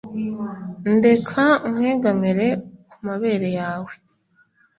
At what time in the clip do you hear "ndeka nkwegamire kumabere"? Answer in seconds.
0.93-3.47